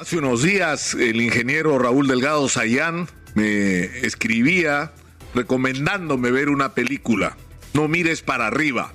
Hace 0.00 0.16
unos 0.16 0.42
días 0.42 0.94
el 0.94 1.20
ingeniero 1.20 1.78
Raúl 1.78 2.08
Delgado 2.08 2.48
Sayán 2.48 3.06
me 3.34 3.82
escribía 3.98 4.92
recomendándome 5.34 6.30
ver 6.30 6.48
una 6.48 6.72
película, 6.72 7.36
No 7.74 7.86
mires 7.86 8.22
para 8.22 8.46
arriba. 8.46 8.94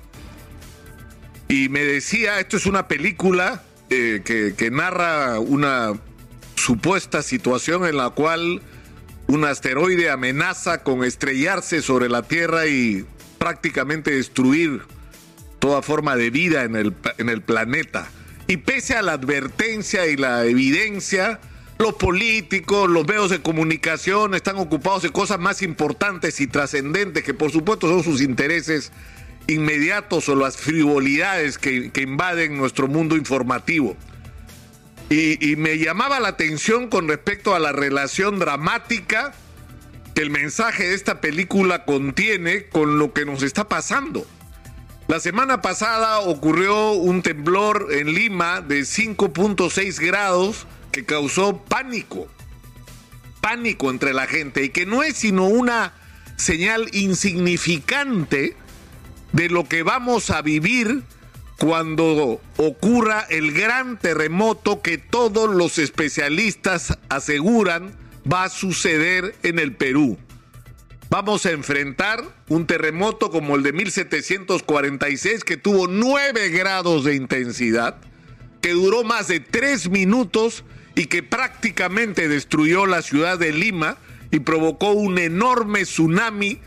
Y 1.46 1.68
me 1.68 1.84
decía, 1.84 2.40
esto 2.40 2.56
es 2.56 2.66
una 2.66 2.88
película 2.88 3.62
eh, 3.88 4.22
que, 4.24 4.54
que 4.56 4.72
narra 4.72 5.38
una 5.38 5.92
supuesta 6.56 7.22
situación 7.22 7.86
en 7.86 7.98
la 7.98 8.10
cual 8.10 8.60
un 9.28 9.44
asteroide 9.44 10.10
amenaza 10.10 10.82
con 10.82 11.04
estrellarse 11.04 11.82
sobre 11.82 12.08
la 12.08 12.22
Tierra 12.22 12.66
y 12.66 13.06
prácticamente 13.38 14.10
destruir 14.10 14.82
toda 15.60 15.82
forma 15.82 16.16
de 16.16 16.30
vida 16.30 16.64
en 16.64 16.74
el, 16.74 16.96
en 17.18 17.28
el 17.28 17.42
planeta. 17.42 18.08
Y 18.48 18.58
pese 18.58 18.94
a 18.94 19.02
la 19.02 19.12
advertencia 19.12 20.06
y 20.06 20.16
la 20.16 20.44
evidencia, 20.44 21.40
los 21.78 21.94
políticos, 21.94 22.88
los 22.88 23.06
medios 23.06 23.30
de 23.30 23.42
comunicación 23.42 24.34
están 24.34 24.56
ocupados 24.56 25.02
de 25.02 25.10
cosas 25.10 25.38
más 25.38 25.62
importantes 25.62 26.40
y 26.40 26.46
trascendentes 26.46 27.24
que 27.24 27.34
por 27.34 27.50
supuesto 27.50 27.88
son 27.88 28.02
sus 28.02 28.22
intereses 28.22 28.92
inmediatos 29.48 30.28
o 30.28 30.36
las 30.36 30.56
frivolidades 30.56 31.58
que, 31.58 31.90
invaden 31.96 32.56
nuestro 32.56 32.88
mundo 32.88 33.16
informativo. 33.16 33.96
Y, 35.08 35.54
me 35.56 35.78
llamaba 35.78 36.18
la 36.18 36.28
atención 36.28 36.88
con 36.88 37.08
respecto 37.08 37.54
a 37.54 37.60
la 37.60 37.72
relación 37.72 38.38
dramática 38.38 39.32
que 40.14 40.22
el 40.22 40.30
mensaje 40.30 40.88
de 40.88 40.94
esta 40.94 41.20
película 41.20 41.84
contiene 41.84 42.66
con 42.66 42.98
lo 42.98 43.12
que 43.12 43.24
nos 43.24 43.42
está 43.42 43.68
pasando. 43.68 44.26
La 45.08 45.20
semana 45.20 45.62
pasada 45.62 46.18
ocurrió 46.18 46.90
un 46.90 47.22
temblor 47.22 47.88
en 47.92 48.12
Lima 48.12 48.60
de 48.60 48.80
5.6 48.80 50.00
grados 50.00 50.66
que 50.90 51.04
causó 51.04 51.58
pánico, 51.58 52.26
pánico 53.40 53.90
entre 53.90 54.12
la 54.12 54.26
gente 54.26 54.64
y 54.64 54.70
que 54.70 54.84
no 54.84 55.04
es 55.04 55.16
sino 55.16 55.46
una 55.46 55.92
señal 56.34 56.88
insignificante 56.92 58.56
de 59.32 59.48
lo 59.48 59.68
que 59.68 59.84
vamos 59.84 60.30
a 60.30 60.42
vivir 60.42 61.04
cuando 61.56 62.40
ocurra 62.56 63.20
el 63.30 63.52
gran 63.52 64.00
terremoto 64.00 64.82
que 64.82 64.98
todos 64.98 65.54
los 65.54 65.78
especialistas 65.78 66.98
aseguran 67.08 67.94
va 68.30 68.42
a 68.44 68.48
suceder 68.48 69.36
en 69.44 69.60
el 69.60 69.72
Perú 69.72 70.18
vamos 71.08 71.46
a 71.46 71.50
enfrentar 71.50 72.24
un 72.48 72.66
terremoto 72.66 73.30
como 73.30 73.56
el 73.56 73.62
de 73.62 73.72
1746 73.72 75.44
que 75.44 75.56
tuvo 75.56 75.86
9 75.88 76.48
grados 76.50 77.04
de 77.04 77.14
intensidad, 77.14 77.96
que 78.60 78.72
duró 78.72 79.04
más 79.04 79.28
de 79.28 79.40
3 79.40 79.90
minutos 79.90 80.64
y 80.94 81.06
que 81.06 81.22
prácticamente 81.22 82.28
destruyó 82.28 82.86
la 82.86 83.02
ciudad 83.02 83.38
de 83.38 83.52
Lima 83.52 83.98
y 84.30 84.40
provocó 84.40 84.90
un 84.90 85.18
enorme 85.18 85.82
tsunami 85.82 86.60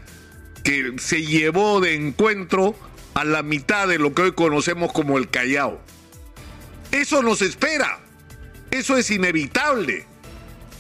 que 0.63 0.93
se 0.97 1.25
llevó 1.25 1.81
de 1.81 1.95
encuentro 1.95 2.75
a 3.15 3.23
la 3.23 3.43
mitad 3.43 3.87
de 3.87 3.97
lo 3.97 4.13
que 4.13 4.21
hoy 4.23 4.31
conocemos 4.33 4.93
como 4.93 5.17
el 5.17 5.29
Callao. 5.29 5.81
Eso 6.91 7.21
nos 7.21 7.41
espera, 7.41 7.99
eso 8.71 8.97
es 8.97 9.11
inevitable. 9.11 10.05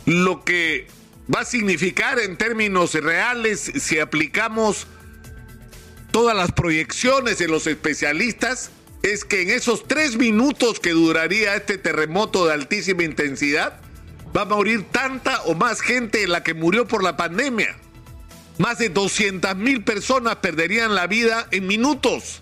Lo 0.05 0.43
que 0.43 0.87
va 1.33 1.41
a 1.41 1.45
significar 1.45 2.19
en 2.19 2.37
términos 2.37 2.93
reales 2.93 3.71
si 3.79 3.99
aplicamos 3.99 4.87
todas 6.11 6.35
las 6.35 6.51
proyecciones 6.51 7.37
de 7.37 7.47
los 7.47 7.67
especialistas 7.67 8.71
es 9.03 9.23
que 9.25 9.43
en 9.43 9.51
esos 9.51 9.87
tres 9.87 10.17
minutos 10.17 10.79
que 10.79 10.91
duraría 10.91 11.55
este 11.55 11.77
terremoto 11.77 12.45
de 12.45 12.53
altísima 12.53 13.03
intensidad 13.03 13.79
va 14.35 14.41
a 14.41 14.45
morir 14.45 14.85
tanta 14.91 15.41
o 15.43 15.55
más 15.55 15.81
gente 15.81 16.23
en 16.23 16.31
la 16.31 16.43
que 16.43 16.53
murió 16.53 16.87
por 16.87 17.03
la 17.03 17.15
pandemia. 17.15 17.77
Más 18.57 18.77
de 18.77 18.89
200 18.89 19.55
mil 19.55 19.83
personas 19.83 20.37
perderían 20.37 20.93
la 20.93 21.07
vida 21.07 21.47
en 21.51 21.65
minutos, 21.65 22.41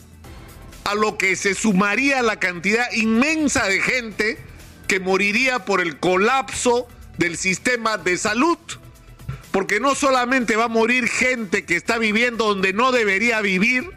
a 0.83 0.95
lo 0.95 1.17
que 1.17 1.35
se 1.35 1.53
sumaría 1.53 2.23
la 2.23 2.39
cantidad 2.39 2.91
inmensa 2.93 3.67
de 3.67 3.81
gente 3.81 4.37
que 4.87 4.99
moriría 4.99 5.65
por 5.65 5.81
el 5.81 5.99
colapso 5.99 6.87
del 7.17 7.37
sistema 7.37 7.97
de 7.97 8.17
salud. 8.17 8.57
Porque 9.51 9.79
no 9.79 9.95
solamente 9.95 10.55
va 10.55 10.65
a 10.65 10.69
morir 10.69 11.07
gente 11.07 11.65
que 11.65 11.75
está 11.75 11.97
viviendo 11.97 12.45
donde 12.45 12.73
no 12.73 12.91
debería 12.91 13.41
vivir, 13.41 13.89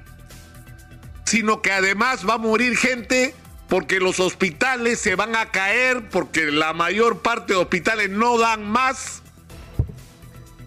sino 1.27 1.63
que 1.63 1.73
además 1.73 2.29
va 2.29 2.35
a 2.35 2.39
morir 2.39 2.77
gente 2.77 3.35
porque 3.69 4.01
los 4.01 4.19
hospitales 4.19 4.99
se 4.99 5.15
van 5.15 5.37
a 5.37 5.53
caer, 5.53 6.09
porque 6.09 6.47
la 6.51 6.73
mayor 6.73 7.23
parte 7.23 7.53
de 7.53 7.61
hospitales 7.61 8.11
no 8.11 8.37
dan 8.37 8.69
más 8.69 9.23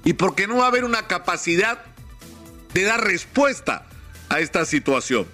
y 0.05 0.13
porque 0.13 0.47
no 0.47 0.57
va 0.57 0.65
a 0.65 0.67
haber 0.67 0.85
una 0.85 1.07
capacidad 1.07 1.83
de 2.73 2.83
dar 2.83 3.03
respuesta 3.03 3.85
a 4.29 4.39
esta 4.39 4.65
situación. 4.65 5.27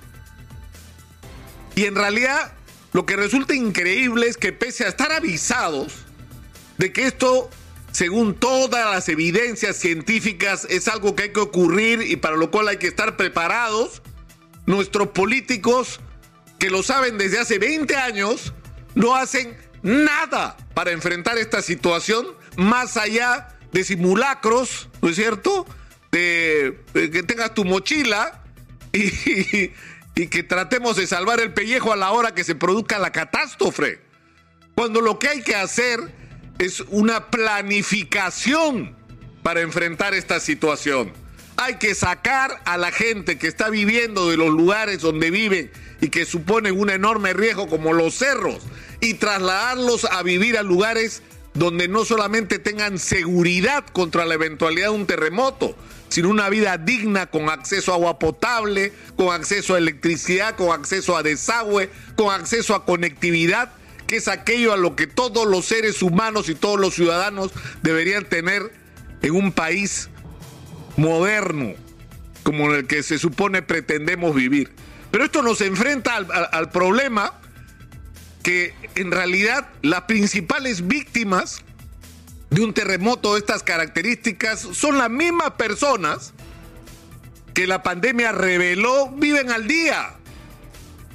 Y 1.76 1.86
en 1.86 1.96
realidad 1.96 2.52
lo 2.92 3.06
que 3.06 3.16
resulta 3.16 3.54
increíble 3.54 4.28
es 4.28 4.38
que 4.38 4.52
pese 4.52 4.86
a 4.86 4.90
estar 4.90 5.12
avisados, 5.12 6.06
de 6.80 6.94
que 6.94 7.06
esto, 7.06 7.50
según 7.92 8.34
todas 8.34 8.90
las 8.90 9.10
evidencias 9.10 9.76
científicas, 9.76 10.66
es 10.70 10.88
algo 10.88 11.14
que 11.14 11.24
hay 11.24 11.34
que 11.34 11.42
ocurrir 11.42 12.02
y 12.02 12.16
para 12.16 12.38
lo 12.38 12.50
cual 12.50 12.70
hay 12.70 12.78
que 12.78 12.88
estar 12.88 13.18
preparados, 13.18 14.02
nuestros 14.66 15.10
políticos, 15.10 16.00
que 16.58 16.70
lo 16.70 16.82
saben 16.82 17.18
desde 17.18 17.38
hace 17.38 17.60
20 17.60 17.96
años, 17.98 18.54
no 18.96 19.16
hacen 19.16 19.58
nada 19.84 20.56
para 20.74 20.92
enfrentar 20.92 21.38
esta 21.38 21.62
situación, 21.62 22.26
más 22.56 22.96
allá 22.96 23.50
de 23.74 23.84
simulacros, 23.84 24.90
¿no 25.02 25.10
es 25.10 25.18
cierto? 25.18 25.68
De, 26.12 26.80
que 26.94 27.24
tengas 27.24 27.54
tu 27.54 27.66
mochila 27.66 28.42
y, 28.94 29.72
y 30.16 30.28
que 30.28 30.44
tratemos 30.44 30.96
de 30.96 31.08
salvar 31.08 31.42
el 31.42 31.54
pellejo 31.54 31.92
a 31.92 31.98
la 31.98 32.12
hora 32.12 32.34
que 32.34 32.46
se 32.46 32.56
produzca 32.56 33.00
la 33.00 33.12
catástrofe. 33.12 34.00
Cuando 34.76 35.02
lo 35.02 35.20
que 35.20 35.28
hay 35.28 35.42
que 35.42 35.56
hacer 35.56 36.19
es 36.60 36.82
una 36.90 37.32
planificación 37.32 38.96
para 39.42 39.62
enfrentar 39.62 40.14
esta 40.14 40.40
situación. 40.40 41.12
Hay 41.56 41.76
que 41.76 41.96
sacar 41.96 42.62
a 42.66 42.78
la 42.78 42.92
gente 42.92 43.38
que 43.38 43.48
está 43.48 43.70
viviendo 43.70 44.30
de 44.30 44.38
los 44.38 44.50
lugares 44.50 45.02
donde 45.02 45.32
viven 45.32 45.72
y 46.02 46.10
que 46.10 46.26
suponen 46.26 46.80
un 46.80 46.90
enorme 46.90 47.34
riesgo 47.34 47.68
como 47.68 47.94
los 47.94 48.16
cerros 48.16 48.62
y 49.02 49.16
trasladarlos 49.16 50.06
a 50.06 50.22
vivir 50.22 50.58
a 50.58 50.64
lugares 50.64 51.24
donde 51.54 51.88
no 51.88 52.06
solamente 52.06 52.60
tengan 52.60 53.00
seguridad 53.00 53.86
contra 53.92 54.26
la 54.26 54.36
eventualidad 54.36 54.90
de 54.90 54.96
un 54.96 55.08
terremoto, 55.08 55.76
sino 56.10 56.30
una 56.30 56.50
vida 56.50 56.78
digna 56.78 57.28
con 57.28 57.50
acceso 57.50 57.92
a 57.92 57.96
agua 57.96 58.20
potable, 58.20 58.94
con 59.16 59.34
acceso 59.34 59.76
a 59.76 59.78
electricidad, 59.78 60.56
con 60.56 60.72
acceso 60.72 61.18
a 61.18 61.24
desagüe, 61.24 61.90
con 62.16 62.34
acceso 62.34 62.76
a 62.76 62.86
conectividad 62.86 63.72
que 64.10 64.16
es 64.16 64.28
aquello 64.28 64.74
a 64.74 64.78
lo 64.78 64.96
que 64.96 65.06
todos 65.06 65.48
los 65.48 65.68
seres 65.68 66.02
humanos 66.02 66.50
y 66.50 66.56
todos 66.56 66.80
los 66.80 66.96
ciudadanos 66.96 67.52
deberían 67.84 68.26
tener 68.26 68.74
en 69.22 69.36
un 69.36 69.52
país 69.52 70.10
moderno, 70.98 71.76
como 72.42 72.74
el 72.74 72.88
que 72.88 73.04
se 73.04 73.20
supone 73.20 73.62
pretendemos 73.62 74.34
vivir. 74.34 74.72
Pero 75.12 75.26
esto 75.26 75.44
nos 75.44 75.62
enfrenta 75.62 76.16
al, 76.16 76.26
al, 76.32 76.50
al 76.52 76.72
problema 76.72 77.40
que 78.42 78.74
en 78.96 79.12
realidad 79.12 79.70
las 79.84 80.02
principales 80.02 80.88
víctimas 80.88 81.62
de 82.50 82.62
un 82.62 82.74
terremoto 82.74 83.36
de 83.36 83.42
estas 83.42 83.62
características 83.62 84.60
son 84.60 84.98
las 84.98 85.12
mismas 85.12 85.52
personas 85.52 86.34
que 87.54 87.68
la 87.68 87.84
pandemia 87.84 88.32
reveló 88.32 89.12
viven 89.12 89.52
al 89.52 89.68
día 89.68 90.19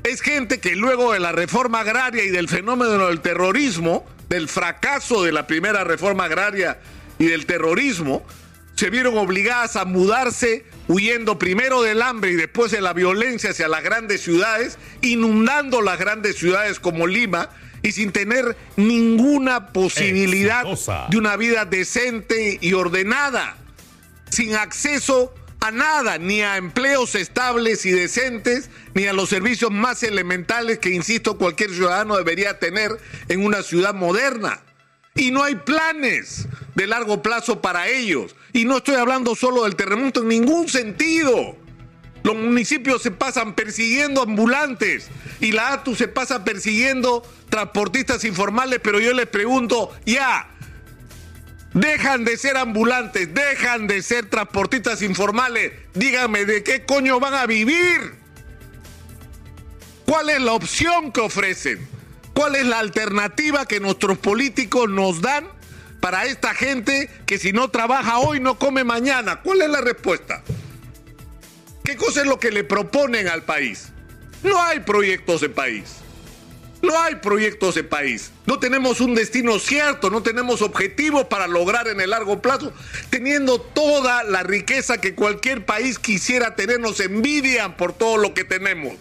es 0.04 0.20
gente 0.20 0.60
que 0.60 0.76
luego 0.76 1.12
de 1.12 1.18
la 1.18 1.32
reforma 1.32 1.80
agraria 1.80 2.24
y 2.24 2.28
del 2.28 2.48
fenómeno 2.48 3.08
del 3.08 3.20
terrorismo, 3.20 4.06
del 4.28 4.48
fracaso 4.48 5.22
de 5.22 5.32
la 5.32 5.46
primera 5.46 5.82
reforma 5.82 6.24
agraria 6.24 6.78
y 7.18 7.24
del 7.24 7.46
terrorismo, 7.46 8.24
se 8.74 8.90
vieron 8.90 9.16
obligadas 9.16 9.76
a 9.76 9.84
mudarse 9.84 10.66
huyendo 10.88 11.38
primero 11.38 11.82
del 11.82 12.02
hambre 12.02 12.32
y 12.32 12.34
después 12.34 12.70
de 12.70 12.82
la 12.82 12.92
violencia 12.92 13.50
hacia 13.50 13.66
las 13.66 13.82
grandes 13.82 14.20
ciudades, 14.20 14.78
inundando 15.00 15.80
las 15.80 15.98
grandes 15.98 16.36
ciudades 16.36 16.80
como 16.80 17.06
Lima 17.06 17.48
y 17.82 17.92
sin 17.92 18.12
tener 18.12 18.56
ninguna 18.76 19.68
posibilidad 19.68 20.60
Exitosa. 20.62 21.06
de 21.08 21.16
una 21.16 21.36
vida 21.36 21.64
decente 21.64 22.58
y 22.60 22.72
ordenada, 22.74 23.56
sin 24.28 24.54
acceso 24.54 25.32
a 25.64 25.70
nada, 25.70 26.18
ni 26.18 26.42
a 26.42 26.58
empleos 26.58 27.14
estables 27.14 27.86
y 27.86 27.90
decentes, 27.90 28.68
ni 28.92 29.06
a 29.06 29.14
los 29.14 29.30
servicios 29.30 29.70
más 29.70 30.02
elementales 30.02 30.78
que, 30.78 30.90
insisto, 30.90 31.38
cualquier 31.38 31.70
ciudadano 31.70 32.16
debería 32.16 32.58
tener 32.58 32.90
en 33.28 33.44
una 33.44 33.62
ciudad 33.62 33.94
moderna. 33.94 34.60
Y 35.14 35.30
no 35.30 35.42
hay 35.42 35.54
planes 35.54 36.48
de 36.74 36.86
largo 36.86 37.22
plazo 37.22 37.62
para 37.62 37.88
ellos. 37.88 38.36
Y 38.52 38.64
no 38.64 38.78
estoy 38.78 38.96
hablando 38.96 39.34
solo 39.34 39.64
del 39.64 39.74
terremoto 39.74 40.20
en 40.20 40.28
ningún 40.28 40.68
sentido. 40.68 41.56
Los 42.24 42.36
municipios 42.36 43.02
se 43.02 43.10
pasan 43.10 43.54
persiguiendo 43.54 44.22
ambulantes 44.22 45.08
y 45.40 45.52
la 45.52 45.74
ATU 45.74 45.94
se 45.94 46.08
pasa 46.08 46.44
persiguiendo 46.44 47.22
transportistas 47.48 48.24
informales, 48.24 48.80
pero 48.82 48.98
yo 48.98 49.12
les 49.12 49.26
pregunto, 49.26 49.92
ya, 50.04 50.50
dejan 51.74 52.24
de 52.24 52.36
ser 52.36 52.56
ambulantes, 52.56 53.34
dejan 53.34 53.86
de 53.86 54.02
ser 54.02 54.30
transportistas 54.30 55.02
informales, 55.02 55.72
díganme 55.92 56.44
de 56.44 56.62
qué 56.62 56.84
coño 56.86 57.20
van 57.20 57.34
a 57.34 57.46
vivir. 57.46 58.14
¿Cuál 60.06 60.30
es 60.30 60.40
la 60.40 60.52
opción 60.52 61.12
que 61.12 61.20
ofrecen? 61.20 61.86
¿Cuál 62.32 62.56
es 62.56 62.64
la 62.64 62.78
alternativa 62.78 63.66
que 63.66 63.80
nuestros 63.80 64.18
políticos 64.18 64.88
nos 64.88 65.20
dan 65.20 65.46
para 66.00 66.26
esta 66.26 66.54
gente 66.54 67.10
que 67.26 67.38
si 67.38 67.52
no 67.52 67.68
trabaja 67.68 68.18
hoy 68.18 68.38
no 68.38 68.58
come 68.58 68.84
mañana? 68.84 69.40
¿Cuál 69.42 69.62
es 69.62 69.68
la 69.68 69.80
respuesta? 69.80 70.42
¿Qué 71.84 71.96
cosa 71.96 72.20
es 72.20 72.26
lo 72.26 72.38
que 72.38 72.50
le 72.50 72.64
proponen 72.64 73.28
al 73.28 73.42
país? 73.42 73.88
No 74.42 74.62
hay 74.62 74.80
proyectos 74.80 75.40
de 75.40 75.48
país. 75.48 76.03
No 76.84 77.00
hay 77.00 77.14
proyectos 77.14 77.74
de 77.76 77.82
país. 77.82 78.30
No 78.44 78.58
tenemos 78.58 79.00
un 79.00 79.14
destino 79.14 79.58
cierto, 79.58 80.10
no 80.10 80.22
tenemos 80.22 80.60
objetivos 80.60 81.24
para 81.24 81.46
lograr 81.46 81.88
en 81.88 81.98
el 81.98 82.10
largo 82.10 82.42
plazo, 82.42 82.74
teniendo 83.08 83.58
toda 83.58 84.22
la 84.22 84.42
riqueza 84.42 85.00
que 85.00 85.14
cualquier 85.14 85.64
país 85.64 85.98
quisiera 85.98 86.56
tener, 86.56 86.80
nos 86.80 87.00
envidian 87.00 87.78
por 87.78 87.94
todo 87.94 88.18
lo 88.18 88.34
que 88.34 88.44
tenemos. 88.44 88.92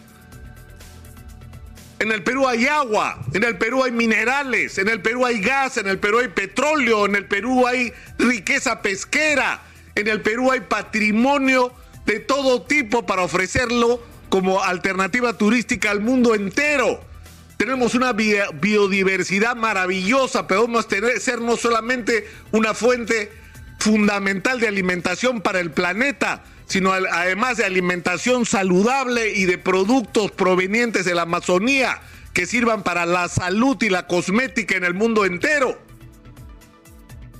En 2.00 2.14
el 2.14 2.24
Perú 2.24 2.48
hay 2.48 2.68
agua, 2.68 3.22
en 3.34 3.44
el 3.44 3.58
Perú 3.58 3.84
hay 3.84 3.92
minerales, 3.92 4.78
en 4.78 4.88
el 4.88 5.02
Perú 5.02 5.26
hay 5.26 5.42
gas, 5.42 5.76
en 5.76 5.88
el 5.88 6.00
Perú 6.00 6.20
hay 6.20 6.30
petróleo, 6.30 7.06
en 7.06 7.16
el 7.16 7.26
Perú 7.26 7.68
hay 7.68 7.92
riqueza 8.18 8.82
pesquera, 8.82 9.62
en 9.96 10.08
el 10.08 10.22
Perú 10.22 10.54
hay 10.54 10.62
patrimonio 10.62 11.74
de 12.06 12.22
todo 12.22 12.62
tipo 12.62 13.06
para 13.06 13.24
ofrecerlo 13.24 14.02
como 14.30 14.64
alternativa 14.64 15.38
turística 15.38 15.92
al 15.92 16.00
mundo 16.00 16.34
entero. 16.34 17.12
Tenemos 17.58 17.96
una 17.96 18.14
biodiversidad 18.14 19.56
maravillosa, 19.56 20.48
podemos 20.48 20.88
tener, 20.88 21.20
ser 21.20 21.40
no 21.40 21.56
solamente 21.56 22.28
una 22.52 22.74
fuente 22.74 23.32
fundamental 23.80 24.60
de 24.60 24.68
alimentación 24.68 25.42
para 25.42 25.60
el 25.60 25.72
planeta, 25.72 26.44
sino 26.68 26.92
además 26.92 27.58
de 27.58 27.66
alimentación 27.66 28.46
saludable 28.46 29.34
y 29.34 29.46
de 29.46 29.58
productos 29.58 30.32
provenientes 30.32 31.06
de 31.06 31.16
la 31.16 31.24
Amazonía 31.24 32.02
que 32.34 32.46
sirvan 32.46 32.84
para 32.84 33.06
la 33.06 33.30
salud 33.30 33.78
y 33.82 33.90
la 33.90 34.08
cosmética 34.08 34.76
en 34.76 34.84
el 34.84 34.94
mundo 34.94 35.26
entero. 35.26 35.80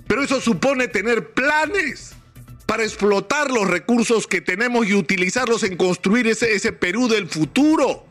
Pero 0.08 0.24
eso 0.24 0.40
supone 0.40 0.88
tener 0.88 1.32
planes 1.32 2.14
para 2.66 2.84
explotar 2.84 3.50
los 3.50 3.68
recursos 3.68 4.28
que 4.28 4.42
tenemos 4.42 4.88
y 4.88 4.94
utilizarlos 4.94 5.64
en 5.64 5.78
construir 5.78 6.28
ese, 6.28 6.54
ese 6.54 6.72
Perú 6.72 7.08
del 7.08 7.28
futuro, 7.28 8.06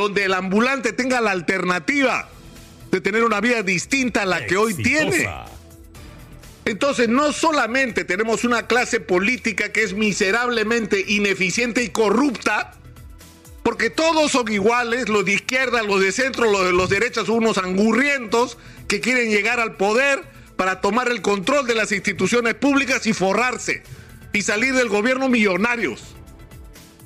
donde 0.00 0.24
el 0.24 0.34
ambulante 0.34 0.92
tenga 0.92 1.20
la 1.20 1.30
alternativa 1.30 2.28
de 2.90 3.00
tener 3.00 3.24
una 3.24 3.40
vida 3.40 3.62
distinta 3.62 4.22
a 4.22 4.26
la 4.26 4.46
que 4.46 4.56
hoy 4.56 4.74
tiene. 4.74 5.28
Entonces, 6.64 7.08
no 7.08 7.32
solamente 7.32 8.04
tenemos 8.04 8.44
una 8.44 8.66
clase 8.66 9.00
política 9.00 9.72
que 9.72 9.82
es 9.82 9.94
miserablemente 9.94 11.04
ineficiente 11.06 11.82
y 11.82 11.88
corrupta, 11.88 12.74
porque 13.62 13.90
todos 13.90 14.32
son 14.32 14.50
iguales, 14.50 15.08
los 15.08 15.24
de 15.24 15.34
izquierda, 15.34 15.82
los 15.82 16.00
de 16.00 16.12
centro, 16.12 16.50
los 16.50 16.64
de 16.64 16.72
los 16.72 16.88
derechas 16.90 17.26
son 17.26 17.36
unos 17.36 17.58
angurrientos 17.58 18.58
que 18.88 19.00
quieren 19.00 19.30
llegar 19.30 19.60
al 19.60 19.76
poder 19.76 20.22
para 20.56 20.80
tomar 20.80 21.08
el 21.08 21.22
control 21.22 21.66
de 21.66 21.74
las 21.74 21.92
instituciones 21.92 22.54
públicas 22.54 23.06
y 23.06 23.12
forrarse 23.12 23.82
y 24.32 24.42
salir 24.42 24.74
del 24.74 24.88
gobierno 24.88 25.28
millonarios. 25.28 26.14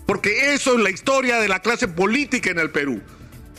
Porque 0.07 0.55
eso 0.55 0.75
es 0.75 0.81
la 0.81 0.91
historia 0.91 1.41
de 1.41 1.49
la 1.49 1.61
clase 1.61 1.89
política 1.89 2.51
en 2.51 2.59
el 2.59 2.71
Perú. 2.71 3.01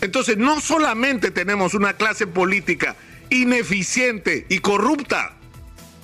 Entonces, 0.01 0.38
no 0.38 0.62
solamente 0.62 1.31
tenemos 1.31 1.74
una 1.74 1.94
clase 1.94 2.27
política 2.27 2.95
ineficiente 3.30 4.45
y 4.50 4.59
corrupta, 4.59 5.33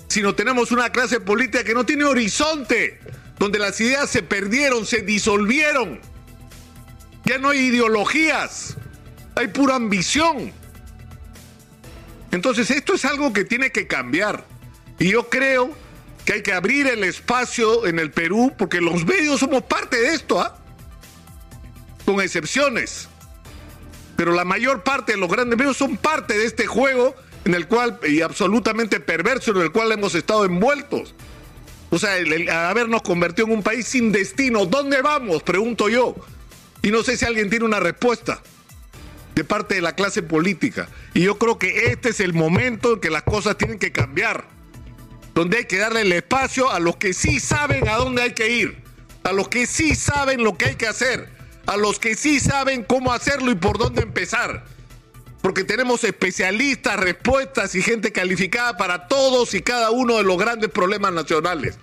sino 0.07 0.33
tenemos 0.35 0.71
una 0.71 0.91
clase 0.91 1.19
política 1.19 1.63
que 1.63 1.73
no 1.73 1.85
tiene 1.85 2.05
horizonte, 2.05 2.99
donde 3.37 3.59
las 3.59 3.79
ideas 3.79 4.09
se 4.09 4.23
perdieron, 4.23 4.85
se 4.85 5.01
disolvieron. 5.01 5.99
Ya 7.25 7.37
no 7.37 7.49
hay 7.49 7.59
ideologías, 7.59 8.77
hay 9.35 9.47
pura 9.47 9.75
ambición. 9.75 10.51
Entonces 12.31 12.71
esto 12.71 12.95
es 12.95 13.05
algo 13.05 13.33
que 13.33 13.45
tiene 13.45 13.71
que 13.71 13.87
cambiar. 13.87 14.45
Y 14.99 15.11
yo 15.11 15.29
creo 15.29 15.75
que 16.25 16.33
hay 16.33 16.43
que 16.43 16.53
abrir 16.53 16.87
el 16.87 17.03
espacio 17.03 17.85
en 17.87 17.99
el 17.99 18.11
Perú, 18.11 18.53
porque 18.57 18.81
los 18.81 19.05
medios 19.05 19.39
somos 19.39 19.63
parte 19.63 19.97
de 19.97 20.13
esto, 20.13 20.39
¿ah? 20.39 20.57
con 22.05 22.21
excepciones. 22.21 23.07
Pero 24.15 24.33
la 24.33 24.45
mayor 24.45 24.83
parte 24.83 25.13
de 25.13 25.17
los 25.17 25.29
grandes 25.29 25.57
medios 25.57 25.77
son 25.77 25.97
parte 25.97 26.37
de 26.37 26.45
este 26.45 26.67
juego 26.67 27.15
en 27.45 27.55
el 27.55 27.67
cual, 27.67 27.99
y 28.07 28.21
absolutamente 28.21 28.99
perverso, 28.99 29.51
en 29.51 29.61
el 29.61 29.71
cual 29.71 29.91
hemos 29.91 30.13
estado 30.15 30.45
envueltos. 30.45 31.15
O 31.89 31.97
sea, 31.97 32.17
el, 32.17 32.49
habernos 32.49 33.01
convertido 33.01 33.47
en 33.47 33.53
un 33.53 33.63
país 33.63 33.87
sin 33.87 34.11
destino. 34.11 34.65
¿Dónde 34.65 35.01
vamos? 35.01 35.43
Pregunto 35.43 35.89
yo. 35.89 36.15
Y 36.81 36.91
no 36.91 37.03
sé 37.03 37.17
si 37.17 37.25
alguien 37.25 37.49
tiene 37.49 37.65
una 37.65 37.79
respuesta 37.79 38.41
de 39.35 39.43
parte 39.43 39.75
de 39.75 39.81
la 39.81 39.95
clase 39.95 40.23
política. 40.23 40.87
Y 41.13 41.21
yo 41.23 41.37
creo 41.37 41.57
que 41.57 41.87
este 41.87 42.09
es 42.09 42.19
el 42.19 42.33
momento 42.33 42.93
en 42.93 42.99
que 42.99 43.09
las 43.09 43.23
cosas 43.23 43.57
tienen 43.57 43.79
que 43.79 43.91
cambiar. 43.91 44.45
Donde 45.33 45.57
hay 45.57 45.65
que 45.65 45.77
darle 45.77 46.01
el 46.01 46.11
espacio 46.11 46.69
a 46.69 46.79
los 46.79 46.97
que 46.97 47.13
sí 47.13 47.39
saben 47.39 47.87
a 47.87 47.95
dónde 47.95 48.21
hay 48.21 48.33
que 48.33 48.49
ir. 48.49 48.81
A 49.23 49.31
los 49.31 49.47
que 49.47 49.65
sí 49.65 49.95
saben 49.95 50.43
lo 50.43 50.57
que 50.57 50.65
hay 50.65 50.75
que 50.75 50.87
hacer. 50.87 51.29
A 51.65 51.77
los 51.77 51.99
que 51.99 52.15
sí 52.15 52.39
saben 52.39 52.83
cómo 52.83 53.13
hacerlo 53.13 53.51
y 53.51 53.55
por 53.55 53.77
dónde 53.77 54.01
empezar 54.01 54.65
porque 55.41 55.63
tenemos 55.63 56.03
especialistas, 56.03 56.99
respuestas 56.99 57.73
y 57.75 57.81
gente 57.81 58.11
calificada 58.11 58.77
para 58.77 59.07
todos 59.07 59.53
y 59.53 59.61
cada 59.61 59.89
uno 59.89 60.17
de 60.17 60.23
los 60.23 60.37
grandes 60.37 60.69
problemas 60.69 61.13
nacionales. 61.13 61.77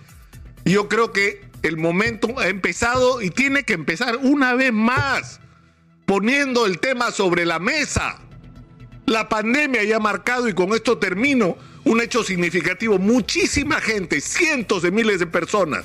Y 0.64 0.72
yo 0.72 0.88
creo 0.88 1.12
que 1.12 1.48
el 1.62 1.76
momento 1.76 2.38
ha 2.38 2.48
empezado 2.48 3.20
y 3.20 3.30
tiene 3.30 3.64
que 3.64 3.72
empezar 3.72 4.16
una 4.18 4.54
vez 4.54 4.72
más, 4.72 5.40
poniendo 6.06 6.66
el 6.66 6.78
tema 6.78 7.10
sobre 7.10 7.44
la 7.44 7.58
mesa. 7.58 8.20
La 9.06 9.28
pandemia 9.28 9.82
ya 9.82 9.96
ha 9.96 10.00
marcado, 10.00 10.48
y 10.48 10.52
con 10.52 10.72
esto 10.72 10.98
termino, 10.98 11.56
un 11.88 12.00
hecho 12.00 12.22
significativo. 12.22 12.98
Muchísima 12.98 13.80
gente, 13.80 14.20
cientos 14.20 14.82
de 14.82 14.90
miles 14.90 15.18
de 15.18 15.26
personas, 15.26 15.84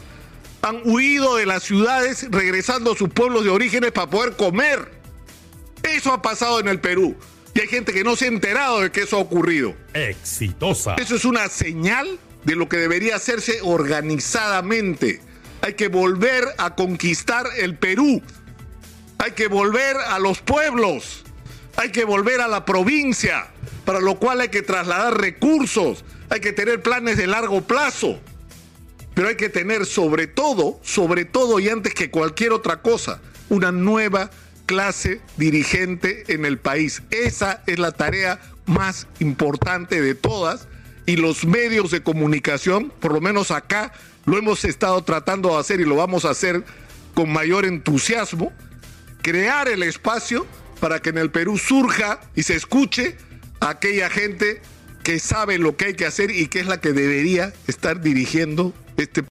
han 0.62 0.82
huido 0.86 1.36
de 1.36 1.46
las 1.46 1.64
ciudades 1.64 2.28
regresando 2.30 2.94
a 2.94 2.96
sus 2.96 3.10
pueblos 3.10 3.44
de 3.44 3.50
orígenes 3.50 3.92
para 3.92 4.10
poder 4.10 4.36
comer. 4.36 4.92
Eso 5.84 6.14
ha 6.14 6.22
pasado 6.22 6.60
en 6.60 6.68
el 6.68 6.80
Perú. 6.80 7.16
Y 7.54 7.62
hay 7.62 7.68
gente 7.68 7.94
que 7.94 8.04
no 8.04 8.16
se 8.16 8.26
ha 8.26 8.28
enterado 8.30 8.82
de 8.82 8.92
que 8.92 9.02
eso 9.02 9.18
ha 9.18 9.20
ocurrido. 9.20 9.76
Exitosa. 9.94 10.96
Eso 10.96 11.16
es 11.16 11.26
una 11.26 11.50
señal 11.50 12.20
de 12.44 12.56
lo 12.56 12.68
que 12.68 12.78
debería 12.78 13.16
hacerse 13.16 13.60
organizadamente. 13.62 15.22
Hay 15.62 15.76
que 15.76 15.88
volver 15.88 16.46
a 16.58 16.76
conquistar 16.76 17.46
el 17.58 17.78
Perú. 17.78 18.22
Hay 19.20 19.32
que 19.32 19.48
volver 19.48 19.96
a 19.98 20.20
los 20.20 20.40
pueblos. 20.40 21.24
Hay 21.76 21.92
que 21.92 22.06
volver 22.06 22.42
a 22.42 22.48
la 22.48 22.66
provincia, 22.66 23.53
para 23.86 24.00
lo 24.00 24.16
cual 24.16 24.42
hay 24.42 24.50
que 24.50 24.62
trasladar 24.62 25.20
recursos. 25.20 26.04
Hay 26.30 26.40
que 26.40 26.54
tener 26.54 26.82
planes 26.82 27.18
de 27.18 27.28
largo 27.28 27.62
plazo. 27.62 28.20
Pero 29.14 29.28
hay 29.28 29.36
que 29.36 29.50
tener 29.50 29.86
sobre 29.86 30.28
todo, 30.28 30.80
sobre 30.82 31.26
todo 31.26 31.60
y 31.60 31.70
antes 31.70 31.94
que 31.94 32.10
cualquier 32.10 32.52
otra 32.52 32.82
cosa, 32.82 33.22
una 33.50 33.72
nueva 33.72 34.32
clase 34.66 35.22
dirigente 35.38 36.24
en 36.34 36.46
el 36.46 36.58
país. 36.58 37.04
Esa 37.12 37.62
es 37.68 37.78
la 37.78 37.92
tarea 37.92 38.40
más 38.66 39.08
importante 39.20 40.02
de 40.02 40.16
todas 40.16 40.68
y 41.06 41.18
los 41.18 41.46
medios 41.46 41.92
de 41.92 42.02
comunicación, 42.02 42.92
por 43.00 43.14
lo 43.14 43.22
menos 43.22 43.52
acá, 43.52 43.92
lo 44.26 44.38
hemos 44.38 44.64
estado 44.64 45.04
tratando 45.04 45.50
de 45.50 45.58
hacer 45.58 45.82
y 45.82 45.86
lo 45.86 45.96
vamos 45.96 46.26
a 46.26 46.30
hacer 46.30 46.64
con 47.14 47.32
mayor 47.32 47.66
entusiasmo, 47.66 48.54
crear 49.22 49.68
el 49.68 49.84
espacio 49.84 50.48
para 50.80 51.02
que 51.02 51.10
en 51.10 51.18
el 51.18 51.30
Perú 51.30 51.58
surja 51.58 52.22
y 52.36 52.44
se 52.44 52.56
escuche 52.56 53.18
aquella 53.70 54.10
gente 54.10 54.62
que 55.04 55.20
sabe 55.20 55.58
lo 55.58 55.76
que 55.76 55.86
hay 55.86 55.94
que 55.94 56.06
hacer 56.06 56.32
y 56.32 56.48
que 56.48 56.60
es 56.60 56.68
la 56.68 56.80
que 56.80 56.94
debería 56.94 57.54
estar 57.68 58.02
dirigiendo 58.02 58.74
este 58.98 59.22